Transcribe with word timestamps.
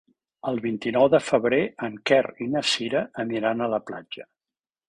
El 0.51 0.55
vint-i-nou 0.63 1.09
de 1.15 1.19
febrer 1.25 1.59
en 1.89 2.01
Quer 2.11 2.19
i 2.47 2.49
na 2.57 2.65
Cira 2.73 3.07
aniran 3.25 3.63
a 3.67 3.73
la 3.75 3.85
platja. 3.93 4.31